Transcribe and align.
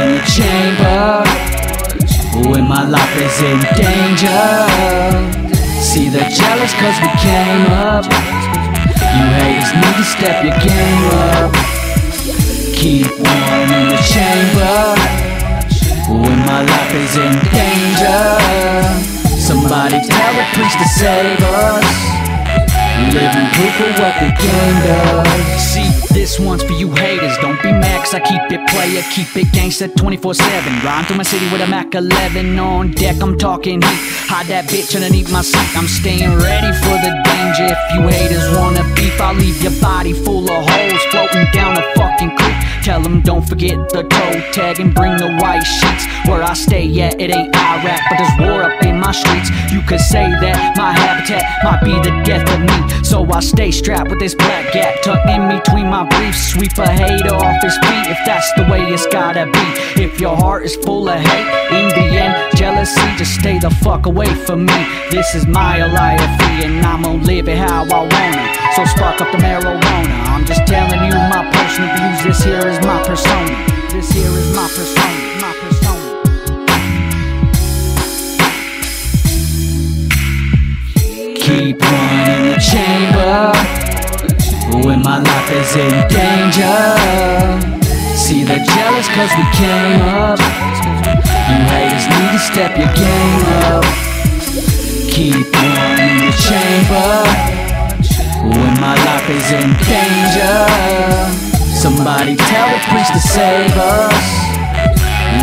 in 0.00 0.14
the 0.14 0.22
chamber 0.30 1.24
When 2.48 2.68
my 2.68 2.84
life 2.88 3.16
is 3.16 3.40
in 3.42 3.58
danger? 3.74 4.46
See 5.82 6.08
the 6.08 6.22
jealous 6.30 6.72
cause 6.74 6.98
we 7.02 7.10
came 7.18 7.66
up. 7.72 8.04
You 8.04 9.24
haters 9.38 9.72
need 9.74 9.96
to 9.98 10.04
step 10.04 10.44
your 10.44 10.58
game 10.62 11.04
up. 11.26 11.50
Keep 12.74 13.10
warm 13.18 13.70
in 13.78 13.88
the 13.90 14.00
chamber. 14.14 14.78
When 16.08 16.38
my 16.46 16.62
life 16.62 16.94
is 16.94 17.16
in 17.16 17.34
danger? 17.50 18.22
Somebody 19.38 19.98
tell 20.06 20.32
the 20.34 20.46
priest 20.54 20.78
to 20.78 20.88
save 20.88 21.40
us. 21.42 22.17
Living 23.12 23.48
proof 23.56 23.80
of 23.80 23.98
what 23.98 24.14
the 24.20 24.30
game 24.36 24.76
does. 24.84 25.62
See, 25.62 25.88
this 26.14 26.38
one's 26.38 26.62
for 26.62 26.72
you 26.72 26.90
haters. 26.92 27.36
Don't 27.38 27.60
be 27.62 27.72
mad, 27.72 28.04
cause 28.04 28.14
I 28.14 28.20
keep 28.20 28.42
it 28.52 28.68
player, 28.68 29.02
keep 29.14 29.34
it 29.36 29.48
gangsta 29.52 29.94
24 29.96 30.34
7. 30.34 30.84
Rhyme 30.84 31.04
through 31.06 31.16
my 31.16 31.22
city 31.22 31.50
with 31.50 31.62
a 31.62 31.66
Mac 31.66 31.94
11 31.94 32.58
on 32.58 32.90
deck. 32.92 33.22
I'm 33.22 33.38
talking 33.38 33.80
heat. 33.80 34.00
Hide 34.28 34.46
that 34.46 34.66
bitch 34.66 34.94
underneath 34.94 35.32
my 35.32 35.42
seat. 35.42 35.76
I'm 35.76 35.88
staying 35.88 36.36
ready 36.36 36.72
for 36.84 36.96
the 37.00 37.12
danger. 37.24 37.72
If 37.72 37.80
you 37.94 38.00
haters 38.08 38.46
wanna 38.56 38.84
beef, 39.18 39.26
I'll 39.26 39.34
leave 39.34 39.62
your 39.62 39.72
body 39.80 40.12
full 40.12 40.50
of 40.50 40.68
holes 40.68 41.02
floating 41.10 41.46
down 41.52 41.76
a 41.76 41.82
fucking 41.94 42.36
creek. 42.36 42.56
Tell 42.82 43.00
them 43.00 43.20
don't 43.20 43.46
forget 43.46 43.88
the 43.90 44.02
toe 44.02 44.40
tag 44.52 44.80
and 44.80 44.94
bring 44.94 45.16
the 45.16 45.36
white 45.42 45.62
sheets. 45.62 46.06
Where 46.26 46.42
I 46.42 46.54
stay, 46.54 46.84
yeah, 46.84 47.12
it 47.18 47.30
ain't 47.30 47.54
Iraq, 47.54 48.00
but 48.08 48.18
there's 48.18 48.38
war 48.40 48.62
up 48.62 48.82
in 48.82 48.98
my 48.98 49.12
streets. 49.12 49.50
You 49.72 49.82
could 49.82 50.00
say 50.00 50.30
that 50.30 50.76
my 50.76 50.92
habitat 50.92 51.44
might 51.64 51.82
be 51.84 51.92
the 51.92 52.14
death 52.24 52.48
of 52.54 52.60
me. 52.60 53.04
So 53.04 53.24
I 53.30 53.40
stay 53.40 53.70
strapped 53.70 54.10
with 54.10 54.20
this 54.20 54.34
black 54.34 54.72
gap 54.72 55.02
tucked 55.02 55.28
in 55.28 55.48
between 55.48 55.88
my 55.88 56.04
briefs. 56.08 56.52
Sweep 56.52 56.76
a 56.78 56.88
hater 56.88 57.34
off 57.34 57.62
his 57.62 57.76
feet 57.78 58.06
if 58.06 58.18
that's 58.24 58.50
the 58.54 58.62
way 58.70 58.80
it's 58.92 59.06
gotta 59.06 59.46
be. 59.46 60.02
If 60.02 60.20
your 60.20 60.36
heart 60.36 60.64
is 60.64 60.76
full 60.76 61.08
of 61.08 61.18
hate, 61.18 61.48
in 61.72 61.88
the 61.88 62.06
end, 62.16 62.56
jealousy, 62.56 63.00
just 63.16 63.34
stay 63.40 63.58
the 63.58 63.70
fuck 63.70 64.06
away 64.06 64.32
from 64.46 64.64
me. 64.64 64.86
This 65.10 65.34
is 65.34 65.46
my 65.46 65.84
life, 65.84 66.20
and 66.62 66.84
I'm 66.86 66.97
it 67.48 67.58
how 67.58 67.84
I 67.84 68.00
wanna. 68.04 68.46
So 68.76 68.84
spark 68.84 69.20
up 69.20 69.32
the 69.32 69.38
marijuana. 69.38 70.28
I'm 70.28 70.44
just 70.44 70.66
telling 70.66 71.02
you 71.04 71.14
my 71.32 71.48
personal 71.50 71.88
views. 71.96 72.22
This 72.24 72.44
here 72.44 72.68
is 72.68 72.78
my 72.84 73.02
persona. 73.02 73.56
This 73.90 74.10
here 74.12 74.28
is 74.28 74.54
my 74.54 74.68
persona. 74.68 75.40
My 75.40 75.52
persona. 75.62 76.04
Keep 81.34 81.80
one 81.80 82.28
in 82.36 82.42
the 82.52 82.60
chamber 82.60 83.52
when 84.86 85.02
my 85.02 85.18
life 85.18 85.50
is 85.50 85.76
in 85.76 86.06
danger. 86.12 86.80
See, 88.14 88.44
they're 88.44 88.64
jealous 88.76 89.08
cause 89.08 89.32
we 89.38 89.44
came 89.56 90.02
up. 90.02 90.38
You 91.48 91.56
haters 91.72 92.06
need 92.12 92.30
to 92.32 92.38
step 92.38 92.76
your 92.76 92.92
game 92.92 93.44
up. 93.72 93.84
Keep 95.10 95.48
one 95.56 95.87
in 96.08 96.16
the 96.24 96.32
chamber 96.40 97.10
when 98.40 98.74
my 98.80 98.96
life 99.04 99.28
is 99.28 99.48
in 99.52 99.70
danger. 99.84 100.64
Somebody 101.76 102.36
tell 102.36 102.68
the 102.72 102.80
priest 102.88 103.12
to 103.12 103.20
save 103.20 103.76
us. 103.76 104.48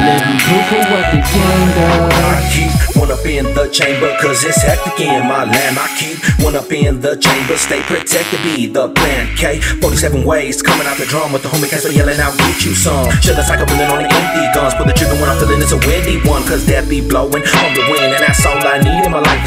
Living 0.01 0.39
proof 0.41 0.67
of 0.73 0.85
what 0.91 1.05
the 1.13 1.21
game 1.21 1.69
does. 1.77 2.13
I 2.13 2.41
keep 2.51 2.73
one 2.97 3.11
up 3.11 3.25
in 3.25 3.45
the 3.53 3.69
chamber, 3.69 4.11
cause 4.19 4.43
it's 4.43 4.61
hectic 4.61 4.99
in 4.99 5.27
my 5.27 5.45
land. 5.45 5.77
I 5.77 5.87
keep 5.97 6.17
one 6.43 6.55
up 6.55 6.71
in 6.71 6.99
the 6.99 7.15
chamber, 7.15 7.55
stay 7.57 7.81
protected, 7.81 8.41
be 8.43 8.67
the 8.67 8.89
plan. 8.89 9.35
K 9.37 9.61
47 9.61 10.23
ways 10.25 10.61
coming 10.61 10.87
out 10.87 10.97
the 10.97 11.05
drum 11.05 11.31
with 11.31 11.43
the 11.43 11.49
homie 11.49 11.69
cats 11.69 11.85
yelling 11.93 12.19
out, 12.19 12.37
get 12.37 12.65
you 12.65 12.75
some. 12.75 13.05
That's 13.23 13.49
like 13.49 13.61
a 13.61 13.65
villain 13.65 13.89
on 13.91 14.03
the 14.03 14.09
empty 14.09 14.43
guns. 14.53 14.73
Pull 14.75 14.85
the 14.85 14.93
trigger 14.93 15.15
when 15.15 15.29
I'm 15.29 15.37
feeling 15.39 15.61
it's 15.61 15.71
a 15.71 15.79
windy 15.87 16.17
one, 16.27 16.43
cause 16.43 16.65
that 16.65 16.89
be 16.89 16.99
blowing 16.99 17.45
on 17.45 17.69
the 17.77 17.85
wind. 17.87 18.11
And 18.15 18.23
that's 18.25 18.45
all 18.45 18.59
I 18.59 18.81
need 18.83 18.94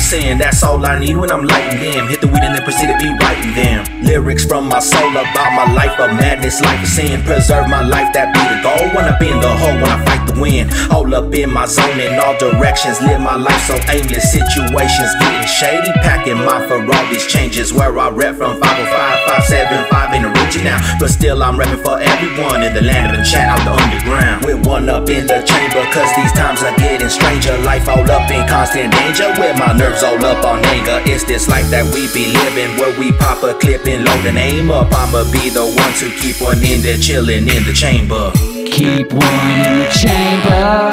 sin. 0.08 0.38
That's 0.38 0.62
all 0.62 0.80
I 0.84 0.98
need 0.98 1.16
when 1.16 1.30
I'm 1.30 1.44
lighting 1.44 1.80
them. 1.80 2.08
Hit 2.08 2.20
the 2.22 2.28
weed 2.28 2.40
and 2.40 2.56
then 2.56 2.64
proceed 2.64 2.88
to 2.88 2.96
be 2.96 3.12
writing 3.20 3.52
them. 3.52 3.84
Lyrics 4.02 4.44
from 4.44 4.68
my 4.68 4.80
soul 4.80 5.10
about 5.12 5.52
my 5.52 5.68
life 5.74 6.00
of 6.00 6.16
madness, 6.16 6.60
life 6.62 6.80
of 6.80 6.88
sin. 6.88 7.22
Preserve 7.24 7.68
my 7.68 7.84
life, 7.84 8.12
that 8.14 8.32
be 8.32 8.40
the 8.40 8.58
goal. 8.64 8.88
I 9.04 9.12
be 9.20 9.28
in 9.28 9.40
the 9.40 9.52
hole, 9.60 9.76
when 9.76 9.90
I 9.92 10.00
fight 10.04 10.17
All 10.38 11.12
up 11.16 11.34
in 11.34 11.50
my 11.50 11.66
zone 11.66 11.98
in 11.98 12.14
all 12.20 12.38
directions. 12.38 13.00
Live 13.02 13.20
my 13.20 13.34
life 13.34 13.58
so 13.66 13.74
aimless. 13.90 14.30
Situations 14.30 15.10
getting 15.18 15.48
shady. 15.48 15.90
Packing 15.98 16.38
my 16.38 16.62
Ferraris 16.68 17.26
changes 17.26 17.72
where 17.72 17.90
I 17.98 18.08
rep 18.10 18.36
from 18.36 18.54
505, 18.62 19.42
575 19.50 20.14
in 20.14 20.22
the 20.22 20.30
region 20.38 20.62
now. 20.62 20.78
But 21.00 21.10
still, 21.10 21.42
I'm 21.42 21.58
repping 21.58 21.82
for 21.82 21.98
everyone 21.98 22.62
in 22.62 22.72
the 22.72 22.82
land 22.82 23.10
of 23.10 23.18
the 23.18 23.26
chat 23.26 23.50
out 23.50 23.58
the 23.66 23.74
underground. 23.74 24.46
With 24.46 24.64
one 24.64 24.88
up 24.88 25.10
in 25.10 25.26
the 25.26 25.42
chamber, 25.42 25.82
cause 25.90 26.10
these 26.14 26.32
times 26.38 26.62
are 26.62 26.76
getting 26.78 27.10
stranger. 27.10 27.58
Life 27.66 27.88
all 27.88 28.06
up 28.06 28.30
in 28.30 28.46
constant 28.46 28.94
danger. 28.94 29.34
With 29.42 29.58
my 29.58 29.74
nerves 29.74 30.04
all 30.04 30.22
up 30.22 30.44
on 30.46 30.64
anger. 30.70 31.02
It's 31.10 31.24
this 31.24 31.48
life 31.48 31.66
that 31.74 31.82
we 31.90 32.06
be 32.14 32.30
living 32.30 32.78
where 32.78 32.94
we 32.94 33.10
pop 33.18 33.42
a 33.42 33.58
clip 33.58 33.86
and 33.90 34.06
load 34.06 34.22
the 34.22 34.30
name 34.30 34.70
up. 34.70 34.86
I'ma 34.94 35.26
be 35.34 35.50
the 35.50 35.66
one 35.66 35.94
to 35.98 36.06
keep 36.14 36.40
one 36.40 36.62
in 36.62 36.78
there 36.86 36.98
chilling 36.98 37.50
in 37.50 37.66
the 37.66 37.74
chamber. 37.74 38.30
Keep 38.78 39.10
one 39.12 39.50
in 39.58 39.82
the 39.82 39.90
chamber 39.90 40.88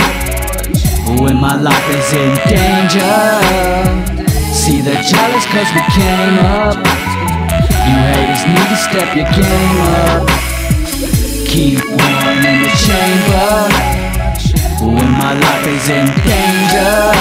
when 1.21 1.35
my 1.35 1.53
life 1.53 1.87
is 1.93 2.13
in 2.17 2.33
danger. 2.49 3.21
See, 4.51 4.81
they're 4.81 5.05
jealous 5.05 5.45
cause 5.45 5.69
we 5.69 5.85
came 5.93 6.39
up. 6.49 6.81
You 7.85 7.97
haters 8.09 8.41
need 8.49 8.69
to 8.73 8.77
step 8.89 9.09
your 9.13 9.29
game 9.37 9.77
up. 10.01 10.25
Keep 11.45 11.85
one 11.85 12.41
in 12.41 12.65
the 12.65 12.73
chamber 12.73 13.69
when 14.81 15.11
my 15.21 15.37
life 15.37 15.67
is 15.69 15.87
in 15.87 16.09
danger. 16.25 17.13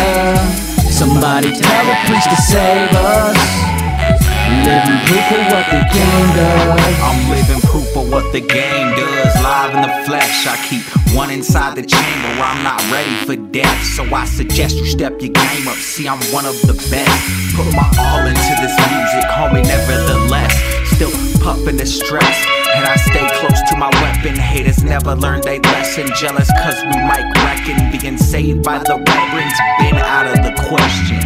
Somebody 0.91 1.53
tell 1.61 1.85
the 1.85 1.97
priest 2.09 2.31
to 2.31 2.37
save 2.41 2.89
us. 3.05 3.37
Living 4.65 5.01
proof 5.05 5.29
of 5.29 5.45
what 5.53 5.67
the 5.69 5.85
game 5.93 6.29
does. 6.33 6.97
I'm 7.05 7.29
living 7.29 7.61
proof 7.69 7.97
of 7.99 8.11
what 8.11 8.33
the 8.33 8.41
game 8.41 8.97
does. 8.97 9.04
Live 9.45 9.75
in 9.77 9.83
the 9.83 9.93
flesh, 10.09 10.47
I 10.47 10.57
keep 10.65 10.81
one 11.15 11.29
inside 11.29 11.77
the 11.77 11.85
chamber 11.85 12.29
I'm 12.41 12.65
not 12.65 12.81
ready 12.91 13.13
for 13.29 13.37
death. 13.37 13.85
So 13.93 14.03
I 14.09 14.25
suggest 14.25 14.77
you 14.77 14.87
step 14.87 15.21
your 15.21 15.37
game 15.37 15.69
up. 15.69 15.77
See, 15.77 16.09
I'm 16.09 16.17
one 16.33 16.47
of 16.47 16.57
the 16.63 16.73
best. 16.89 17.13
Put 17.53 17.69
my 17.77 17.85
all 18.01 18.25
into 18.25 18.53
this 18.65 18.73
music, 18.89 19.29
homie, 19.37 19.61
nevertheless. 19.69 20.49
Still 20.97 21.13
puffing 21.45 21.77
the 21.77 21.85
stress. 21.85 22.37
And 22.75 22.87
I 22.89 22.97
stay 22.97 23.29
close 23.37 23.61
to 23.69 23.77
my 23.77 23.93
weapon. 24.01 24.35
Haters 24.35 24.83
never 24.83 25.15
learned 25.15 25.45
they 25.45 25.61
lesson. 25.61 26.09
Jealous 26.17 26.49
cause 26.65 26.81
we 26.81 26.97
might 27.05 27.29
reckon. 27.45 27.93
Being 27.93 28.17
saved 28.17 28.63
by 28.63 28.79
the 28.79 28.97
reverends 28.97 29.59
been 29.79 30.01
out 30.01 30.25
of 30.25 30.41
the 30.41 30.57
question. 30.73 31.21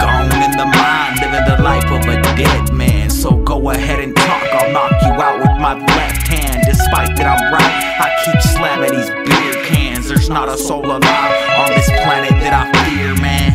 Gone 0.00 0.32
in 0.40 0.56
the 0.56 0.64
mind, 0.64 1.20
living 1.20 1.44
the 1.44 1.60
life 1.62 1.84
of 1.92 2.00
a 2.08 2.16
dead 2.34 2.72
man. 2.72 3.10
So 3.10 3.36
go 3.36 3.68
ahead 3.68 4.00
and 4.00 4.16
talk, 4.16 4.42
I'll 4.56 4.72
knock 4.72 4.92
you 5.02 5.12
out 5.20 5.38
with 5.38 5.60
my 5.60 5.74
left 5.74 6.28
hand. 6.28 6.47
Despite 6.88 7.20
that 7.20 7.28
I'm 7.28 7.52
right, 7.52 7.84
I 8.00 8.08
keep 8.24 8.40
slamming 8.56 8.96
these 8.96 9.12
beer 9.28 9.60
cans. 9.68 10.08
There's 10.08 10.32
not 10.32 10.48
a 10.48 10.56
soul 10.56 10.88
alive 10.88 11.36
on 11.60 11.68
this 11.76 11.84
planet 12.00 12.32
that 12.40 12.56
I 12.56 12.64
fear, 12.88 13.12
man. 13.20 13.52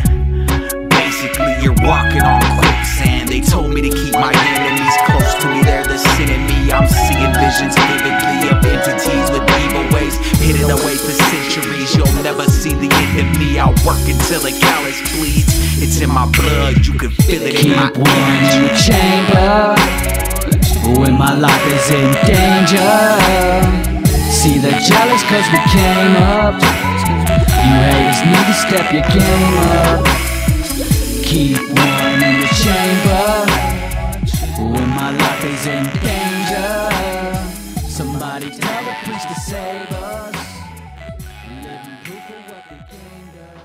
Basically, 0.86 1.50
you're 1.58 1.74
walking 1.82 2.22
on 2.22 2.38
quicksand. 2.62 3.34
They 3.34 3.42
told 3.42 3.74
me 3.74 3.82
to 3.82 3.90
keep 3.90 4.14
my 4.14 4.30
enemies 4.30 4.94
close 5.10 5.34
to 5.42 5.50
me, 5.50 5.66
they're 5.66 5.82
the 5.82 5.98
sin 6.14 6.30
in 6.30 6.46
me. 6.46 6.70
I'm 6.70 6.86
seeing 6.86 7.34
visions 7.34 7.74
vividly 7.74 8.54
of 8.54 8.62
entities 8.62 9.26
with 9.34 9.42
evil 9.66 9.82
ways 9.90 10.14
hidden 10.38 10.70
away 10.70 10.94
for 10.94 11.10
centuries. 11.34 11.90
You'll 11.90 12.14
never 12.22 12.46
see 12.46 12.70
the 12.78 12.86
end 12.86 13.18
of 13.18 13.28
me. 13.34 13.58
I'll 13.58 13.74
work 13.82 13.98
until 14.06 14.46
the 14.46 14.54
callus 14.62 15.02
bleeds. 15.18 15.50
It's 15.82 15.98
in 15.98 16.06
my 16.06 16.30
blood, 16.38 16.86
you 16.86 16.94
can 16.94 17.10
feel 17.26 17.42
it 17.42 17.66
in 17.66 17.74
my 17.74 17.90
Keep 17.90 17.98
one 17.98 18.14
in 18.14 18.70
energy. 18.70 18.78
chamber 18.78 20.13
my 21.24 21.34
life 21.38 21.66
is 21.72 21.88
in 21.90 22.10
danger. 22.28 22.96
See 24.30 24.58
the 24.58 24.72
jealous 24.88 25.22
cause 25.30 25.48
we 25.54 25.60
came 25.72 26.16
up. 26.36 26.54
You 27.64 27.76
haters 27.88 28.20
need 28.30 28.46
to 28.50 28.56
step 28.64 28.86
your 28.92 29.06
game 29.16 29.56
up. 29.80 30.04
Keep 31.24 31.60
one 31.88 32.20
in 32.28 32.36
the 32.44 32.50
chamber. 32.64 33.26
When 34.72 34.88
my 35.00 35.10
life 35.22 35.44
is 35.44 35.66
in 35.66 35.84
danger 36.08 36.72
Somebody 37.88 38.50
tell 38.50 38.84
the 38.84 38.94
priest 39.04 39.26
to 39.28 39.34
save 39.40 39.90
us. 39.92 40.36
Living 41.62 41.98
proof 42.04 42.24
of 42.36 42.40
what 42.50 42.64
we 42.70 42.76
up 43.40 43.63